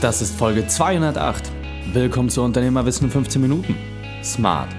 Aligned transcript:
Das 0.00 0.22
ist 0.22 0.34
Folge 0.34 0.66
208. 0.66 1.52
Willkommen 1.92 2.30
zu 2.30 2.40
Unternehmerwissen 2.40 3.08
in 3.08 3.10
15 3.10 3.42
Minuten. 3.42 3.76
Smart. 4.24 4.70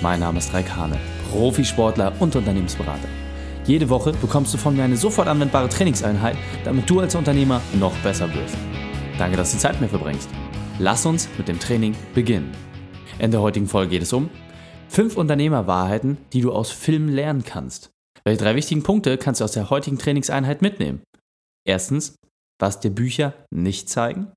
Mein 0.00 0.20
Name 0.20 0.38
ist 0.38 0.54
Raikane, 0.54 0.98
Profisportler 1.30 2.14
und 2.20 2.34
Unternehmensberater. 2.34 3.06
Jede 3.66 3.90
Woche 3.90 4.14
bekommst 4.14 4.54
du 4.54 4.56
von 4.56 4.74
mir 4.74 4.84
eine 4.84 4.96
sofort 4.96 5.28
anwendbare 5.28 5.68
Trainingseinheit, 5.68 6.38
damit 6.64 6.88
du 6.88 7.00
als 7.00 7.14
Unternehmer 7.14 7.60
noch 7.78 7.94
besser 7.98 8.32
wirst. 8.34 8.56
Danke, 9.18 9.36
dass 9.36 9.52
du 9.52 9.58
Zeit 9.58 9.72
mit 9.72 9.82
mir 9.82 9.88
verbringst. 9.90 10.30
Lass 10.78 11.04
uns 11.04 11.28
mit 11.36 11.48
dem 11.48 11.60
Training 11.60 11.94
beginnen. 12.14 12.50
In 13.18 13.30
der 13.30 13.42
heutigen 13.42 13.68
Folge 13.68 13.90
geht 13.90 14.02
es 14.02 14.14
um 14.14 14.30
fünf 14.88 15.18
Unternehmerwahrheiten, 15.18 16.16
die 16.32 16.40
du 16.40 16.50
aus 16.50 16.70
Filmen 16.70 17.10
lernen 17.10 17.44
kannst. 17.44 17.90
Welche 18.24 18.42
drei 18.42 18.54
wichtigen 18.54 18.82
Punkte 18.82 19.18
kannst 19.18 19.42
du 19.42 19.44
aus 19.44 19.52
der 19.52 19.68
heutigen 19.68 19.98
Trainingseinheit 19.98 20.62
mitnehmen? 20.62 21.02
Erstens, 21.68 22.14
was 22.58 22.80
dir 22.80 22.90
Bücher 22.90 23.34
nicht 23.50 23.90
zeigen. 23.90 24.32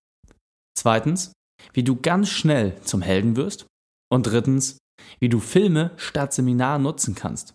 Zweitens, 0.78 1.32
wie 1.74 1.84
du 1.84 1.96
ganz 1.96 2.30
schnell 2.30 2.80
zum 2.82 3.02
Helden 3.02 3.36
wirst. 3.36 3.66
Und 4.12 4.28
drittens, 4.28 4.78
wie 5.20 5.30
du 5.30 5.40
Filme 5.40 5.92
statt 5.98 6.34
Seminar 6.34 6.80
nutzen 6.80 7.16
kannst. 7.16 7.54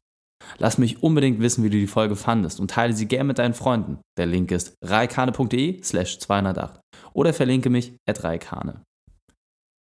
Lass 0.58 0.78
mich 0.78 1.02
unbedingt 1.02 1.40
wissen, 1.40 1.62
wie 1.64 1.70
du 1.70 1.78
die 1.78 1.86
Folge 1.86 2.16
fandest 2.16 2.60
und 2.60 2.70
teile 2.70 2.92
sie 2.92 3.06
gerne 3.06 3.24
mit 3.24 3.38
deinen 3.38 3.54
Freunden. 3.54 3.98
Der 4.18 4.26
Link 4.26 4.50
ist 4.50 4.74
reikane.de 4.82 5.82
slash 5.82 6.18
208 6.18 6.80
oder 7.12 7.32
verlinke 7.32 7.70
mich 7.70 7.94
at 8.08 8.24
reikane. 8.24 8.82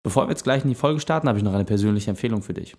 Bevor 0.04 0.26
wir 0.26 0.30
jetzt 0.30 0.44
gleich 0.44 0.62
in 0.62 0.68
die 0.68 0.74
Folge 0.74 1.00
starten, 1.00 1.28
habe 1.28 1.38
ich 1.38 1.44
noch 1.44 1.54
eine 1.54 1.64
persönliche 1.64 2.10
Empfehlung 2.10 2.42
für 2.42 2.54
dich. 2.54 2.76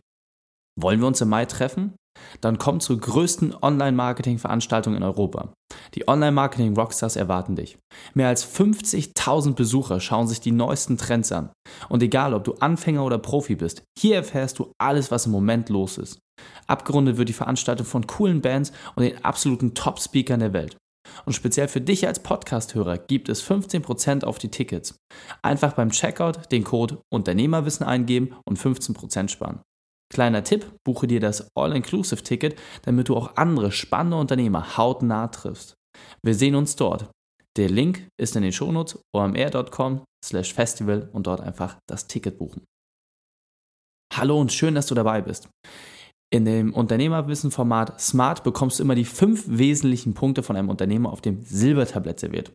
Wollen 0.79 0.99
wir 0.99 1.07
uns 1.07 1.21
im 1.21 1.29
Mai 1.29 1.45
treffen? 1.45 1.95
Dann 2.39 2.57
komm 2.57 2.79
zur 2.79 2.99
größten 2.99 3.55
Online-Marketing-Veranstaltung 3.61 4.95
in 4.95 5.03
Europa. 5.03 5.53
Die 5.95 6.07
Online-Marketing-Rockstars 6.07 7.17
erwarten 7.17 7.55
dich. 7.55 7.77
Mehr 8.13 8.29
als 8.29 8.45
50.000 8.45 9.55
Besucher 9.55 9.99
schauen 9.99 10.27
sich 10.27 10.39
die 10.39 10.51
neuesten 10.51 10.97
Trends 10.97 11.31
an. 11.31 11.51
Und 11.89 12.01
egal, 12.01 12.33
ob 12.33 12.45
du 12.45 12.53
Anfänger 12.53 13.03
oder 13.03 13.17
Profi 13.17 13.55
bist, 13.55 13.83
hier 13.99 14.15
erfährst 14.15 14.59
du 14.59 14.71
alles, 14.77 15.11
was 15.11 15.25
im 15.25 15.33
Moment 15.33 15.69
los 15.69 15.97
ist. 15.97 16.19
Abgerundet 16.67 17.17
wird 17.17 17.29
die 17.29 17.33
Veranstaltung 17.33 17.85
von 17.85 18.07
coolen 18.07 18.41
Bands 18.41 18.71
und 18.95 19.03
den 19.03 19.23
absoluten 19.23 19.73
Top-Speakern 19.73 20.39
der 20.39 20.53
Welt. 20.53 20.77
Und 21.25 21.33
speziell 21.33 21.67
für 21.67 21.81
dich 21.81 22.07
als 22.07 22.19
Podcast-Hörer 22.19 22.97
gibt 22.97 23.27
es 23.27 23.43
15% 23.43 24.23
auf 24.23 24.37
die 24.37 24.49
Tickets. 24.49 24.95
Einfach 25.41 25.73
beim 25.73 25.91
Checkout 25.91 26.51
den 26.51 26.63
Code 26.63 27.01
Unternehmerwissen 27.11 27.85
eingeben 27.85 28.35
und 28.45 28.57
15% 28.57 29.29
sparen. 29.29 29.61
Kleiner 30.11 30.43
Tipp, 30.43 30.65
buche 30.83 31.07
dir 31.07 31.19
das 31.19 31.47
All-Inclusive-Ticket, 31.55 32.59
damit 32.83 33.09
du 33.09 33.15
auch 33.15 33.37
andere 33.37 33.71
spannende 33.71 34.17
Unternehmer 34.17 34.77
hautnah 34.77 35.27
triffst. 35.27 35.75
Wir 36.23 36.35
sehen 36.35 36.55
uns 36.55 36.75
dort. 36.75 37.09
Der 37.57 37.69
Link 37.69 38.07
ist 38.19 38.35
in 38.35 38.43
den 38.43 38.51
Shownotes 38.51 38.99
omr.com 39.13 40.03
slash 40.23 40.53
festival 40.53 41.09
und 41.13 41.27
dort 41.27 41.41
einfach 41.41 41.77
das 41.89 42.07
Ticket 42.07 42.37
buchen. 42.37 42.63
Hallo 44.13 44.39
und 44.39 44.51
schön, 44.51 44.75
dass 44.75 44.87
du 44.87 44.95
dabei 44.95 45.21
bist. 45.21 45.49
In 46.33 46.45
dem 46.45 46.73
Unternehmerwissen-Format 46.73 47.99
Smart 47.99 48.43
bekommst 48.43 48.79
du 48.79 48.83
immer 48.83 48.95
die 48.95 49.05
fünf 49.05 49.43
wesentlichen 49.47 50.13
Punkte 50.13 50.43
von 50.43 50.55
einem 50.55 50.69
Unternehmer 50.69 51.11
auf 51.11 51.21
dem 51.21 51.41
Silbertablett 51.41 52.19
serviert. 52.19 52.53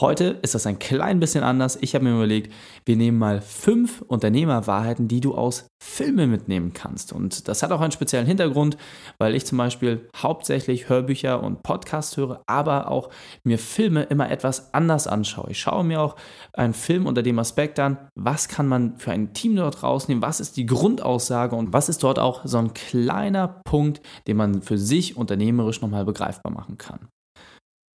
Heute 0.00 0.40
ist 0.42 0.56
das 0.56 0.66
ein 0.66 0.80
klein 0.80 1.20
bisschen 1.20 1.44
anders. 1.44 1.78
Ich 1.80 1.94
habe 1.94 2.04
mir 2.04 2.16
überlegt, 2.16 2.52
wir 2.84 2.96
nehmen 2.96 3.16
mal 3.16 3.40
fünf 3.40 4.02
Unternehmerwahrheiten, 4.02 5.06
die 5.06 5.20
du 5.20 5.36
aus 5.36 5.68
Filmen 5.80 6.32
mitnehmen 6.32 6.72
kannst. 6.72 7.12
Und 7.12 7.46
das 7.46 7.62
hat 7.62 7.70
auch 7.70 7.80
einen 7.80 7.92
speziellen 7.92 8.26
Hintergrund, 8.26 8.76
weil 9.18 9.36
ich 9.36 9.46
zum 9.46 9.58
Beispiel 9.58 10.08
hauptsächlich 10.16 10.88
Hörbücher 10.88 11.40
und 11.40 11.62
Podcasts 11.62 12.16
höre, 12.16 12.42
aber 12.48 12.90
auch 12.90 13.08
mir 13.44 13.56
Filme 13.56 14.02
immer 14.02 14.28
etwas 14.32 14.74
anders 14.74 15.06
anschaue. 15.06 15.52
Ich 15.52 15.60
schaue 15.60 15.84
mir 15.84 16.00
auch 16.00 16.16
einen 16.54 16.74
Film 16.74 17.06
unter 17.06 17.22
dem 17.22 17.38
Aspekt 17.38 17.78
an, 17.78 17.96
was 18.16 18.48
kann 18.48 18.66
man 18.66 18.98
für 18.98 19.12
ein 19.12 19.32
Team 19.32 19.54
dort 19.54 19.84
rausnehmen, 19.84 20.24
was 20.24 20.40
ist 20.40 20.56
die 20.56 20.66
Grundaussage 20.66 21.54
und 21.54 21.72
was 21.72 21.88
ist 21.88 22.02
dort 22.02 22.18
auch 22.18 22.44
so 22.44 22.58
ein 22.58 22.74
kleiner 22.74 23.62
Punkt, 23.64 24.02
den 24.26 24.38
man 24.38 24.60
für 24.60 24.76
sich 24.76 25.16
unternehmerisch 25.16 25.80
nochmal 25.82 26.04
begreifbar 26.04 26.50
machen 26.50 26.78
kann. 26.78 27.08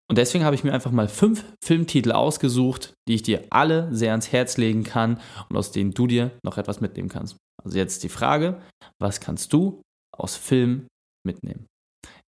Und 0.09 0.17
deswegen 0.17 0.45
habe 0.45 0.55
ich 0.55 0.63
mir 0.63 0.73
einfach 0.73 0.91
mal 0.91 1.09
fünf 1.09 1.43
Filmtitel 1.63 2.13
ausgesucht, 2.13 2.93
die 3.07 3.15
ich 3.15 3.23
dir 3.23 3.45
alle 3.49 3.93
sehr 3.93 4.11
ans 4.11 4.31
Herz 4.31 4.57
legen 4.57 4.83
kann 4.83 5.19
und 5.49 5.57
aus 5.57 5.71
denen 5.71 5.93
du 5.93 6.07
dir 6.07 6.31
noch 6.43 6.57
etwas 6.57 6.79
mitnehmen 6.79 7.09
kannst. 7.09 7.35
Also 7.63 7.77
jetzt 7.77 8.03
die 8.03 8.09
Frage, 8.09 8.61
was 9.01 9.19
kannst 9.19 9.51
du 9.51 9.81
aus 10.15 10.37
Film 10.37 10.87
mitnehmen? 11.25 11.65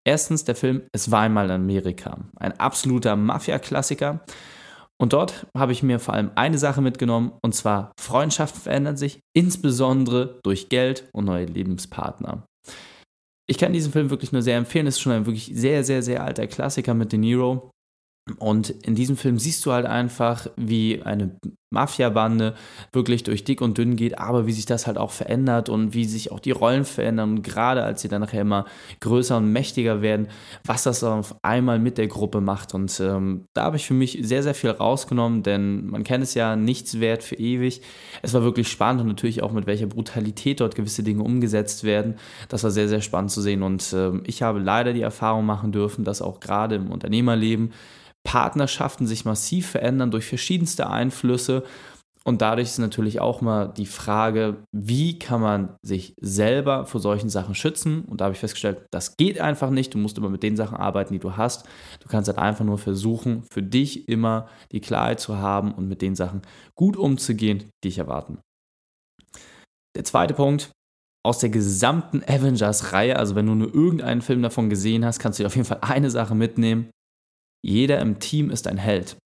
Erstens 0.06 0.44
der 0.44 0.56
Film 0.56 0.84
Es 0.94 1.12
war 1.12 1.22
einmal 1.22 1.45
in 1.45 1.51
Amerika, 1.51 2.19
ein 2.35 2.59
absoluter 2.59 3.16
Mafia-Klassiker. 3.16 4.25
Und 5.01 5.13
dort 5.13 5.47
habe 5.56 5.72
ich 5.72 5.81
mir 5.81 6.00
vor 6.00 6.13
allem 6.13 6.31
eine 6.35 6.57
Sache 6.57 6.81
mitgenommen, 6.81 7.31
und 7.41 7.56
zwar 7.56 7.94
Freundschaften 7.97 8.62
verändern 8.62 8.97
sich, 8.97 9.22
insbesondere 9.34 10.39
durch 10.44 10.68
Geld 10.68 11.07
und 11.13 11.25
neue 11.25 11.45
Lebenspartner. 11.45 12.44
Ich 13.49 13.57
kann 13.57 13.73
diesen 13.73 13.91
Film 13.91 14.11
wirklich 14.11 14.31
nur 14.31 14.43
sehr 14.43 14.57
empfehlen. 14.57 14.85
Es 14.85 14.95
ist 14.95 15.01
schon 15.01 15.11
ein 15.11 15.25
wirklich 15.25 15.51
sehr, 15.55 15.83
sehr, 15.83 16.03
sehr 16.03 16.23
alter 16.23 16.45
Klassiker 16.45 16.93
mit 16.93 17.11
De 17.11 17.17
Niro. 17.17 17.71
Und 18.37 18.69
in 18.69 18.93
diesem 18.93 19.17
Film 19.17 19.39
siehst 19.39 19.65
du 19.65 19.71
halt 19.71 19.87
einfach, 19.87 20.45
wie 20.55 21.01
eine 21.01 21.35
Mafia-Bande 21.72 22.56
wirklich 22.91 23.24
durch 23.24 23.44
dick 23.44 23.62
und 23.62 23.78
dünn 23.78 23.96
geht, 23.96 24.18
aber 24.18 24.47
wie 24.47 24.52
sich 24.52 24.66
das 24.66 24.88
halt 24.88 24.97
auch 24.97 25.12
verändert 25.12 25.69
und 25.69 25.94
wie 25.94 26.06
sich 26.06 26.31
auch 26.31 26.40
die 26.40 26.52
Rollen 26.52 26.84
verändern 26.84 27.38
und 27.38 27.44
gerade 27.44 27.84
als 27.84 28.02
sie 28.02 28.07
dann 28.07 28.22
nachher 28.22 28.41
immer 28.41 28.66
größer 29.02 29.38
und 29.38 29.52
mächtiger 29.52 30.02
werden, 30.02 30.28
was 30.66 30.84
das 30.84 31.03
auf 31.03 31.35
einmal 31.44 31.78
mit 31.78 31.97
der 31.97 32.07
Gruppe 32.07 32.41
macht. 32.41 32.74
Und 32.74 33.00
ähm, 33.00 33.46
da 33.53 33.63
habe 33.63 33.78
ich 33.78 33.85
für 33.85 33.94
mich 33.94 34.18
sehr, 34.22 34.41
sehr 34.41 34.56
viel 34.56 34.72
rausgenommen, 34.72 35.44
denn 35.44 35.88
man 35.88 36.03
kennt 36.03 36.24
es 36.24 36.34
ja, 36.34 36.56
nichts 36.56 37.00
wert 37.00 37.24
für 37.24 37.35
ewig. 37.35 37.81
Es 38.22 38.34
war 38.34 38.44
wirklich 38.44 38.68
spannend 38.68 39.01
und 39.01 39.07
natürlich 39.07 39.44
auch 39.44 39.51
mit 39.51 39.68
welcher 39.68 39.88
Brutalität 39.88 40.62
dort 40.62 40.75
gewisse 40.75 41.03
Dinge 41.03 41.24
umgesetzt 41.24 41.84
werden. 41.84 42.16
Das 42.50 42.63
war 42.63 42.72
sehr, 42.72 42.88
sehr 42.88 43.01
spannend 43.01 43.31
zu 43.31 43.41
sehen 43.41 43.62
und 43.62 43.94
äh, 43.94 44.12
ich 44.24 44.41
habe 44.41 44.59
leider 44.59 44.94
die 44.94 45.01
Erfahrung 45.01 45.46
machen 45.46 45.72
dürfen, 45.72 46.03
dass 46.03 46.22
auch 46.22 46.40
gerade 46.40 46.75
im 46.75 46.90
Unternehmerleben 46.91 47.74
Partnerschaften 48.24 49.07
sich 49.07 49.25
massiv 49.25 49.68
verändern 49.69 50.12
durch 50.12 50.25
verschiedenste 50.25 50.90
Einflüsse. 50.90 51.63
Und 52.25 52.41
dadurch 52.41 52.68
ist 52.68 52.80
natürlich 52.80 53.22
auch 53.22 53.41
mal 53.41 53.68
die 53.69 53.85
Frage, 53.85 54.57
wie 54.72 55.18
kann 55.18 55.41
man 55.41 55.75
sich 55.81 56.13
selber 56.19 56.85
vor 56.85 57.00
solchen 57.00 57.30
Sachen 57.30 57.56
schützen? 57.56 58.03
Und 58.03 58.19
da 58.19 58.25
habe 58.25 58.34
ich 58.34 58.40
festgestellt, 58.40 58.85
das 58.91 59.16
geht 59.18 59.40
einfach 59.40 59.69
nicht. 59.69 59.94
Du 59.94 59.97
musst 59.97 60.18
immer 60.18 60.30
mit 60.30 60.44
den 60.44 60.57
Sachen 60.57 60.78
arbeiten, 60.78 61.13
die 61.13 61.19
du 61.19 61.38
hast. 61.38 61.66
Du 62.02 62.07
kannst 62.07 62.28
halt 62.28 62.38
einfach 62.38 62.66
nur 62.66 62.78
versuchen, 62.78 63.44
für 63.50 63.63
dich 63.63 64.09
immer 64.09 64.47
die 64.72 64.81
Klarheit 64.81 65.19
zu 65.19 65.38
haben 65.38 65.74
und 65.74 65.88
mit 65.88 66.01
den 66.01 66.16
Sachen 66.16 66.41
gut 66.75 66.97
umzugehen, 66.97 67.59
die 67.84 67.90
dich 67.90 67.97
erwarten. 67.97 68.40
Der 69.96 70.03
zweite 70.03 70.34
Punkt, 70.34 70.72
aus 71.25 71.40
der 71.40 71.50
gesamten 71.50 72.24
Avengers-Reihe, 72.24 73.18
also 73.18 73.36
wenn 73.36 73.46
du 73.46 73.56
nur 73.56 73.74
irgendeinen 73.74 74.22
Film 74.22 74.41
davon 74.41 74.69
gesehen 74.69 75.03
hast, 75.06 75.19
kannst 75.19 75.40
du 75.40 75.44
dir 75.44 75.47
auf 75.47 75.56
jeden 75.56 75.68
Fall 75.68 75.80
eine 75.81 76.09
Sache 76.09 76.36
mitnehmen. 76.36 76.90
Jeder 77.65 77.99
im 77.99 78.19
Team 78.19 78.49
ist 78.49 78.67
ein 78.67 78.77
Held. 78.77 79.17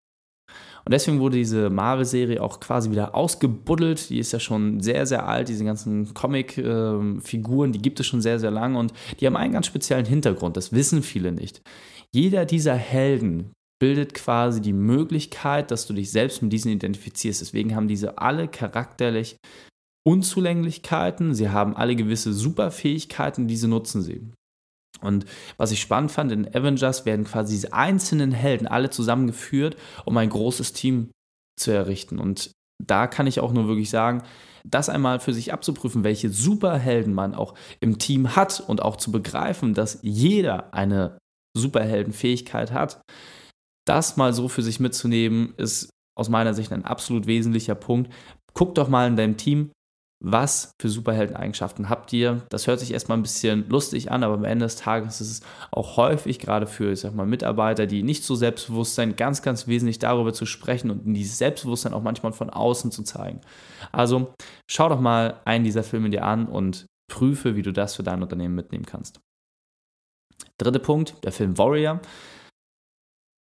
Und 0.85 0.91
deswegen 0.91 1.19
wurde 1.19 1.38
diese 1.38 1.69
Marvel-Serie 1.69 2.41
auch 2.41 2.59
quasi 2.59 2.91
wieder 2.91 3.16
ausgebuddelt. 3.16 4.09
Die 4.09 4.19
ist 4.19 4.33
ja 4.33 4.39
schon 4.39 4.81
sehr, 4.81 5.05
sehr 5.05 5.27
alt. 5.27 5.47
Diese 5.47 5.63
ganzen 5.63 6.13
Comic-Figuren, 6.13 7.71
die 7.71 7.81
gibt 7.81 8.01
es 8.01 8.05
schon 8.05 8.21
sehr, 8.21 8.38
sehr 8.38 8.51
lange 8.51 8.77
und 8.77 8.91
die 9.19 9.25
haben 9.25 9.38
einen 9.38 9.53
ganz 9.53 9.67
speziellen 9.67 10.05
Hintergrund. 10.05 10.57
Das 10.57 10.73
wissen 10.73 11.01
viele 11.01 11.31
nicht. 11.31 11.61
Jeder 12.13 12.45
dieser 12.45 12.75
Helden 12.75 13.53
bildet 13.79 14.13
quasi 14.13 14.61
die 14.61 14.73
Möglichkeit, 14.73 15.71
dass 15.71 15.88
du 15.88 15.94
dich 15.94 16.11
selbst 16.11 16.41
mit 16.41 16.51
diesen 16.51 16.71
identifizierst. 16.71 17.41
Deswegen 17.41 17.75
haben 17.75 17.88
diese 17.88 18.17
alle 18.17 18.47
charakterlich 18.47 19.38
Unzulänglichkeiten. 20.05 21.33
Sie 21.33 21.50
haben 21.50 21.75
alle 21.75 21.95
gewisse 21.95 22.33
Superfähigkeiten, 22.33 23.47
diese 23.47 23.69
nutzen 23.69 24.01
sie. 24.01 24.31
Und 25.02 25.26
was 25.58 25.72
ich 25.72 25.81
spannend 25.81 26.12
fand, 26.12 26.31
in 26.31 26.48
Avengers 26.56 27.06
werden 27.06 27.26
quasi 27.26 27.54
diese 27.54 27.74
einzelnen 27.74 28.31
Helden 28.31 28.68
alle 28.68 28.90
zusammengeführt, 28.90 29.76
um 30.06 30.18
ein 30.18 30.30
großes 30.30 30.74
Team 30.74 31.12
zu 31.59 31.72
errichten. 31.72 32.19
Und 32.19 32.51
da 32.84 33.07
kann 33.07 33.28
ich 33.28 33.40
auch 33.40 33.54
nur 33.54 33.68
wirklich 33.68 33.90
sagen, 33.90 34.24
das 34.66 34.90
einmal 34.90 35.19
für 35.19 35.34
sich 35.34 35.51
abzuprüfen, 35.51 36.04
welche 36.04 36.30
Superhelden 36.30 37.13
man 37.13 37.36
auch 37.36 37.54
im 37.81 38.00
Team 38.00 38.36
hat 38.36 38.62
und 38.62 38.81
auch 38.81 38.95
zu 38.95 39.12
begreifen, 39.12 39.74
dass 39.74 40.00
jeder 40.04 40.74
eine 40.74 41.18
Superheldenfähigkeit 41.56 42.72
hat, 42.72 43.01
das 43.86 44.16
mal 44.16 44.34
so 44.34 44.48
für 44.48 44.62
sich 44.62 44.80
mitzunehmen, 44.80 45.54
ist 45.57 45.89
aus 46.18 46.30
meiner 46.30 46.54
Sicht 46.54 46.72
ein 46.72 46.86
absolut 46.86 47.28
wesentlicher 47.28 47.75
Punkt. 47.75 48.12
Guck 48.54 48.75
doch 48.75 48.88
mal 48.88 49.07
in 49.07 49.18
deinem 49.18 49.38
Team, 49.38 49.72
was 50.25 50.72
für 50.80 50.88
Superheldeneigenschaften 50.88 51.90
habt 51.90 52.14
ihr? 52.14 52.42
Das 52.50 52.66
hört 52.66 52.80
sich 52.80 52.94
erstmal 52.94 53.18
ein 53.18 53.24
bisschen 53.24 53.68
lustig 53.68 54.10
an, 54.10 54.24
aber 54.24 54.36
am 54.36 54.46
Ende 54.46 54.66
des 54.66 54.78
Tages 54.78 55.20
ist 55.20 55.30
es 55.30 55.42
auch 55.70 55.98
häufig, 55.98 56.40
gerade 56.40 56.66
für, 56.66 56.94
ich 56.94 57.02
sag 57.02 57.14
mal, 57.14 57.25
Mitarbeiter, 57.25 57.86
die 57.88 58.04
nicht 58.04 58.24
so 58.24 58.34
selbstbewusst 58.34 58.96
sind, 58.96 59.18
ganz, 59.18 59.42
ganz 59.42 59.68
wesentlich 59.68 60.00
darüber 60.00 60.31
zu 60.31 60.46
sprechen 60.46 60.92
und 60.92 61.14
dieses 61.14 61.38
Selbstbewusstsein 61.38 61.94
auch 61.94 62.02
manchmal 62.02 62.31
von 62.31 62.50
außen 62.50 62.90
zu 62.92 63.04
zeigen. 63.04 63.42
Also 63.92 64.34
schau 64.66 64.88
doch 64.88 65.02
mal 65.02 65.42
einen 65.44 65.66
dieser 65.66 65.84
Filme 65.84 66.10
dir 66.10 66.24
an 66.24 66.48
und 66.48 66.86
prüfe, 67.12 67.58
wie 67.58 67.62
du 67.62 67.74
das 67.74 67.96
für 67.96 68.04
dein 68.04 68.24
Unternehmen 68.24 68.56
mitnehmen 68.56 68.86
kannst. 68.86 69.20
Dritter 70.58 70.80
Punkt, 70.80 71.16
der 71.25 71.34
Film 71.34 71.58
Warrior. 71.58 72.00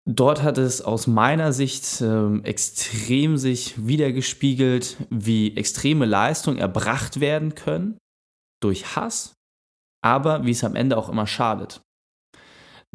Dort 0.07 0.43
hat 0.43 0.59
es 0.59 0.83
aus 0.83 1.07
meiner 1.07 1.51
Sicht 1.51 1.99
äh, 2.01 2.37
extrem 2.43 3.37
sich 3.37 3.87
wiedergespiegelt, 3.87 4.97
wie 5.09 5.57
extreme 5.57 6.05
Leistungen 6.05 6.59
erbracht 6.59 7.19
werden 7.19 7.55
können 7.55 7.97
durch 8.61 8.95
Hass, 8.95 9.33
aber 10.03 10.45
wie 10.45 10.51
es 10.51 10.63
am 10.63 10.75
Ende 10.75 10.97
auch 10.97 11.09
immer 11.09 11.25
schadet. 11.25 11.81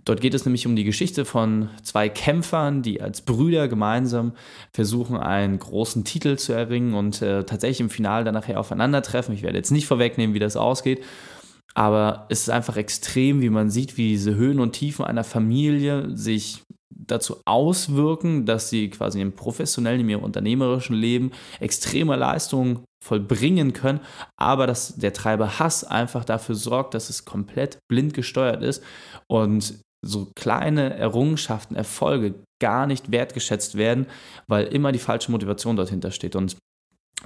Dort 0.04 0.20
geht 0.20 0.34
es 0.34 0.46
nämlich 0.46 0.66
um 0.66 0.76
die 0.76 0.84
Geschichte 0.84 1.24
von 1.24 1.68
zwei 1.82 2.08
Kämpfern, 2.08 2.82
die 2.82 3.02
als 3.02 3.22
Brüder 3.22 3.68
gemeinsam 3.68 4.32
versuchen, 4.72 5.16
einen 5.16 5.58
großen 5.58 6.04
Titel 6.04 6.36
zu 6.36 6.52
erringen 6.52 6.94
und 6.94 7.20
äh, 7.22 7.44
tatsächlich 7.44 7.80
im 7.80 7.90
Finale 7.90 8.24
dann 8.24 8.34
nachher 8.34 8.60
aufeinandertreffen. 8.60 9.34
Ich 9.34 9.42
werde 9.42 9.58
jetzt 9.58 9.72
nicht 9.72 9.86
vorwegnehmen, 9.86 10.32
wie 10.32 10.38
das 10.38 10.56
ausgeht, 10.56 11.04
aber 11.74 12.26
es 12.30 12.42
ist 12.42 12.50
einfach 12.50 12.76
extrem, 12.76 13.42
wie 13.42 13.50
man 13.50 13.68
sieht, 13.68 13.96
wie 13.96 14.08
diese 14.08 14.36
Höhen 14.36 14.60
und 14.60 14.72
Tiefen 14.72 15.04
einer 15.04 15.24
Familie 15.24 16.16
sich 16.16 16.62
dazu 17.10 17.40
auswirken, 17.44 18.46
dass 18.46 18.70
sie 18.70 18.90
quasi 18.90 19.20
im 19.20 19.32
professionellen, 19.32 20.08
im 20.08 20.22
unternehmerischen 20.22 20.96
Leben 20.96 21.32
extreme 21.58 22.16
Leistungen 22.16 22.84
vollbringen 23.02 23.72
können, 23.72 24.00
aber 24.36 24.66
dass 24.66 24.96
der 24.96 25.12
Treiber 25.12 25.58
Hass 25.58 25.84
einfach 25.84 26.24
dafür 26.24 26.54
sorgt, 26.54 26.94
dass 26.94 27.08
es 27.08 27.24
komplett 27.24 27.78
blind 27.88 28.14
gesteuert 28.14 28.62
ist 28.62 28.82
und 29.26 29.80
so 30.04 30.30
kleine 30.34 30.94
Errungenschaften, 30.94 31.76
Erfolge 31.76 32.34
gar 32.60 32.86
nicht 32.86 33.10
wertgeschätzt 33.10 33.76
werden, 33.76 34.06
weil 34.46 34.66
immer 34.66 34.92
die 34.92 34.98
falsche 34.98 35.30
Motivation 35.30 35.76
dahinter 35.76 36.10
steht. 36.10 36.36
Und 36.36 36.56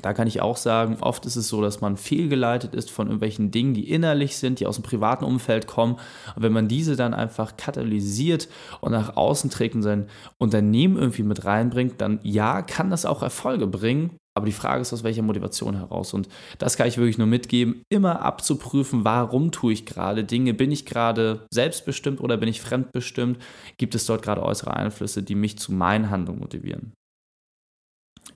da 0.02 0.12
kann 0.12 0.26
ich 0.26 0.40
auch 0.40 0.56
sagen, 0.56 0.98
oft 1.00 1.24
ist 1.26 1.36
es 1.36 1.48
so, 1.48 1.62
dass 1.62 1.80
man 1.80 1.96
fehlgeleitet 1.96 2.74
ist 2.74 2.90
von 2.90 3.06
irgendwelchen 3.06 3.50
Dingen, 3.50 3.74
die 3.74 3.90
innerlich 3.90 4.36
sind, 4.36 4.60
die 4.60 4.66
aus 4.66 4.76
dem 4.76 4.84
privaten 4.84 5.24
Umfeld 5.24 5.66
kommen. 5.66 5.94
Und 6.34 6.42
wenn 6.42 6.52
man 6.52 6.68
diese 6.68 6.96
dann 6.96 7.14
einfach 7.14 7.56
katalysiert 7.56 8.48
und 8.80 8.92
nach 8.92 9.16
außen 9.16 9.50
trägt 9.50 9.74
und 9.74 9.82
sein 9.82 10.08
Unternehmen 10.38 10.96
irgendwie 10.96 11.22
mit 11.22 11.44
reinbringt, 11.44 12.00
dann 12.00 12.20
ja, 12.22 12.62
kann 12.62 12.90
das 12.90 13.06
auch 13.06 13.22
Erfolge 13.22 13.66
bringen. 13.66 14.16
Aber 14.36 14.46
die 14.46 14.52
Frage 14.52 14.82
ist, 14.82 14.92
aus 14.92 15.04
welcher 15.04 15.22
Motivation 15.22 15.76
heraus. 15.76 16.12
Und 16.12 16.28
das 16.58 16.76
kann 16.76 16.88
ich 16.88 16.98
wirklich 16.98 17.18
nur 17.18 17.28
mitgeben, 17.28 17.84
immer 17.88 18.22
abzuprüfen, 18.22 19.04
warum 19.04 19.52
tue 19.52 19.72
ich 19.72 19.86
gerade 19.86 20.24
Dinge. 20.24 20.54
Bin 20.54 20.72
ich 20.72 20.86
gerade 20.86 21.46
selbstbestimmt 21.52 22.20
oder 22.20 22.36
bin 22.36 22.48
ich 22.48 22.60
fremdbestimmt? 22.60 23.38
Gibt 23.78 23.94
es 23.94 24.06
dort 24.06 24.22
gerade 24.22 24.42
äußere 24.42 24.74
Einflüsse, 24.74 25.22
die 25.22 25.36
mich 25.36 25.58
zu 25.58 25.72
meinen 25.72 26.10
Handlungen 26.10 26.40
motivieren? 26.40 26.94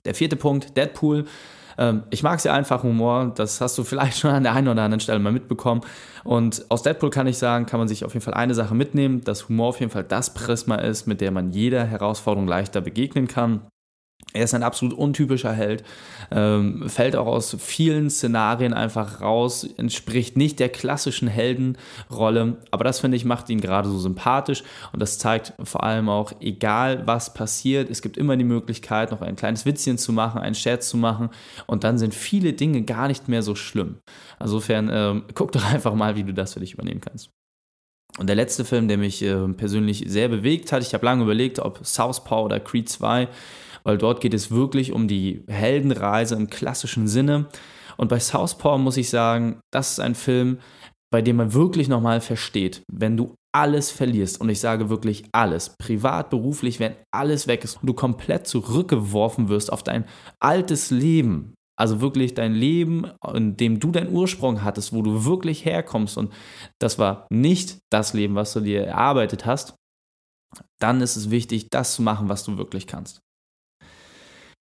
Der 0.05 0.15
vierte 0.15 0.35
Punkt, 0.35 0.75
Deadpool. 0.77 1.25
Ähm, 1.77 2.03
ich 2.09 2.23
mag 2.23 2.39
sehr 2.39 2.53
einfach 2.53 2.83
Humor, 2.83 3.31
das 3.35 3.61
hast 3.61 3.77
du 3.77 3.83
vielleicht 3.85 4.17
schon 4.17 4.31
an 4.31 4.43
der 4.43 4.53
einen 4.53 4.67
oder 4.67 4.83
anderen 4.83 4.99
Stelle 4.99 5.19
mal 5.19 5.31
mitbekommen. 5.31 5.81
Und 6.23 6.65
aus 6.69 6.83
Deadpool 6.83 7.09
kann 7.09 7.27
ich 7.27 7.37
sagen, 7.37 7.65
kann 7.65 7.79
man 7.79 7.87
sich 7.87 8.05
auf 8.05 8.13
jeden 8.13 8.23
Fall 8.23 8.33
eine 8.33 8.53
Sache 8.53 8.75
mitnehmen, 8.75 9.23
dass 9.23 9.49
Humor 9.49 9.69
auf 9.69 9.79
jeden 9.79 9.91
Fall 9.91 10.03
das 10.03 10.33
Prisma 10.33 10.75
ist, 10.75 11.07
mit 11.07 11.21
der 11.21 11.31
man 11.31 11.51
jeder 11.51 11.85
Herausforderung 11.85 12.47
leichter 12.47 12.81
begegnen 12.81 13.27
kann. 13.27 13.61
Er 14.31 14.43
ist 14.43 14.53
ein 14.53 14.61
absolut 14.61 14.95
untypischer 14.95 15.53
Held, 15.53 15.83
ähm, 16.29 16.87
fällt 16.87 17.15
auch 17.15 17.25
aus 17.25 17.55
vielen 17.59 18.11
Szenarien 18.11 18.75
einfach 18.75 19.21
raus, 19.21 19.63
entspricht 19.77 20.37
nicht 20.37 20.59
der 20.59 20.69
klassischen 20.69 21.27
Heldenrolle, 21.27 22.57
aber 22.69 22.83
das 22.83 22.99
finde 22.99 23.17
ich 23.17 23.25
macht 23.25 23.49
ihn 23.49 23.59
gerade 23.59 23.89
so 23.89 23.97
sympathisch 23.97 24.63
und 24.93 25.01
das 25.01 25.17
zeigt 25.17 25.53
vor 25.63 25.83
allem 25.83 26.09
auch, 26.09 26.31
egal 26.41 27.07
was 27.07 27.33
passiert, 27.33 27.89
es 27.89 28.03
gibt 28.03 28.17
immer 28.17 28.37
die 28.37 28.43
Möglichkeit, 28.43 29.09
noch 29.09 29.21
ein 29.21 29.35
kleines 29.35 29.65
Witzchen 29.65 29.97
zu 29.97 30.13
machen, 30.13 30.39
einen 30.39 30.55
Scherz 30.55 30.89
zu 30.89 30.97
machen 30.97 31.29
und 31.65 31.83
dann 31.83 31.97
sind 31.97 32.13
viele 32.13 32.53
Dinge 32.53 32.83
gar 32.83 33.07
nicht 33.07 33.29
mehr 33.29 33.41
so 33.41 33.55
schlimm. 33.55 33.97
Insofern 34.39 34.91
ähm, 34.93 35.23
guck 35.33 35.53
doch 35.53 35.65
einfach 35.73 35.95
mal, 35.95 36.15
wie 36.15 36.23
du 36.23 36.35
das 36.35 36.53
für 36.53 36.59
dich 36.59 36.75
übernehmen 36.75 37.01
kannst. 37.01 37.31
Und 38.19 38.27
der 38.27 38.35
letzte 38.35 38.65
Film, 38.65 38.87
der 38.87 38.97
mich 38.97 39.23
äh, 39.23 39.47
persönlich 39.53 40.03
sehr 40.07 40.27
bewegt 40.27 40.71
hat, 40.71 40.83
ich 40.83 40.93
habe 40.93 41.05
lange 41.05 41.23
überlegt, 41.23 41.59
ob 41.59 41.85
Southpaw 41.85 42.43
oder 42.43 42.59
Creed 42.59 42.89
2 42.89 43.29
weil 43.83 43.97
dort 43.97 44.21
geht 44.21 44.33
es 44.33 44.51
wirklich 44.51 44.91
um 44.91 45.07
die 45.07 45.43
Heldenreise 45.47 46.35
im 46.35 46.49
klassischen 46.49 47.07
Sinne. 47.07 47.47
Und 47.97 48.09
bei 48.09 48.19
Southpaw 48.19 48.77
muss 48.77 48.97
ich 48.97 49.09
sagen, 49.09 49.59
das 49.71 49.91
ist 49.91 49.99
ein 49.99 50.15
Film, 50.15 50.59
bei 51.11 51.21
dem 51.21 51.37
man 51.37 51.53
wirklich 51.53 51.87
nochmal 51.87 52.21
versteht, 52.21 52.83
wenn 52.91 53.17
du 53.17 53.35
alles 53.51 53.89
verlierst, 53.89 54.39
und 54.39 54.49
ich 54.49 54.59
sage 54.59 54.89
wirklich 54.89 55.23
alles, 55.31 55.75
privat, 55.79 56.29
beruflich, 56.29 56.79
wenn 56.79 56.95
alles 57.11 57.47
weg 57.47 57.63
ist 57.63 57.77
und 57.81 57.87
du 57.87 57.93
komplett 57.93 58.45
zurückgeworfen 58.45 59.49
wirst 59.49 59.73
auf 59.73 59.81
dein 59.81 60.05
altes 60.39 60.91
Leben, 60.91 61.55
also 61.79 62.01
wirklich 62.01 62.33
dein 62.33 62.53
Leben, 62.53 63.09
in 63.33 63.55
dem 63.55 63.79
du 63.79 63.91
deinen 63.91 64.13
Ursprung 64.13 64.63
hattest, 64.63 64.91
wo 64.91 65.01
du 65.01 65.23
wirklich 65.23 65.63
herkommst 65.63 66.17
und 66.17 66.33
das 66.79 66.99
war 66.99 67.25
nicht 67.29 67.77
das 67.89 68.13
Leben, 68.13 68.35
was 68.35 68.53
du 68.53 68.59
dir 68.59 68.85
erarbeitet 68.85 69.45
hast, 69.45 69.75
dann 70.81 71.01
ist 71.01 71.15
es 71.15 71.29
wichtig, 71.29 71.69
das 71.69 71.95
zu 71.95 72.01
machen, 72.01 72.27
was 72.27 72.43
du 72.43 72.57
wirklich 72.57 72.85
kannst. 72.85 73.19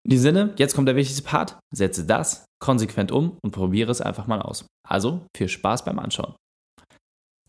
In 0.05 0.11
diesem 0.11 0.23
Sinne, 0.23 0.55
jetzt 0.59 0.75
kommt 0.75 0.89
der 0.89 0.97
wichtigste 0.97 1.23
Part. 1.23 1.59
Setze 1.75 2.05
das 2.05 2.45
konsequent 2.61 3.11
um 3.11 3.39
und 3.43 3.53
probiere 3.53 3.91
es 3.91 4.01
einfach 4.01 4.27
mal 4.27 4.43
aus. 4.43 4.67
Also 4.87 5.27
viel 5.37 5.49
Spaß 5.49 5.85
beim 5.85 5.99
Anschauen. 5.99 6.35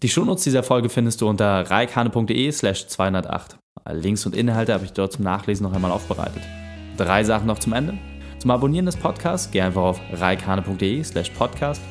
Die 0.04 0.10
Shownotes 0.10 0.44
dieser 0.44 0.64
Folge 0.64 0.90
findest 0.90 1.22
du 1.22 1.28
unter 1.28 1.70
reikane.de 1.70 2.52
slash 2.52 2.88
208. 2.88 3.58
Links 3.92 4.26
und 4.26 4.36
Inhalte 4.36 4.74
habe 4.74 4.86
ich 4.86 4.94
dort 4.94 5.14
zum 5.14 5.24
Nachlesen 5.24 5.66
noch 5.66 5.74
einmal 5.74 5.92
aufbereitet. 5.92 6.44
Drei 6.98 7.24
Sachen 7.24 7.48
noch 7.48 7.60
zum 7.60 7.74
Ende. 7.74 7.98
Zum 8.46 8.52
Abonnieren 8.52 8.86
des 8.86 8.96
Podcasts 8.96 9.50
geh 9.50 9.60
einfach 9.60 9.82
auf 9.82 10.02
reikane.de 10.14 11.04
slash 11.04 11.32
podcast. 11.32 11.82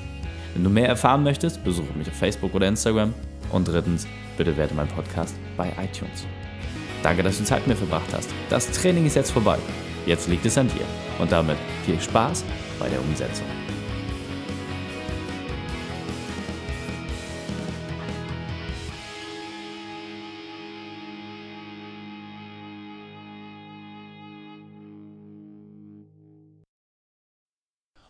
Wenn 0.55 0.63
du 0.63 0.71
mehr 0.71 0.87
erfahren 0.87 1.25
möchtest, 1.25 1.65
besuche 1.65 1.93
mich 1.99 2.07
auf 2.07 2.15
Facebook 2.15 2.55
oder 2.55 2.69
Instagram. 2.69 3.13
Und 3.51 3.67
drittens, 3.67 4.07
bitte 4.39 4.57
werte 4.57 4.73
meinen 4.73 4.87
Podcast 4.87 5.35
bei 5.57 5.73
iTunes. 5.83 6.29
Danke, 7.03 7.25
dass 7.25 7.39
du 7.39 7.45
Zeit 7.45 7.67
mit 7.67 7.71
mir 7.81 7.87
verbracht 7.89 8.15
hast. 8.15 8.31
Das 8.51 8.71
Training 8.71 9.05
ist 9.05 9.17
jetzt 9.17 9.33
vorbei. 9.33 9.59
Jetzt 10.07 10.29
liegt 10.29 10.47
es 10.47 10.57
an 10.57 10.69
dir. 10.69 10.87
Und 11.19 11.33
damit 11.33 11.57
viel 11.85 12.01
Spaß 12.01 12.45
bei 12.79 12.89
der 12.89 13.01
Umsetzung. 13.01 13.64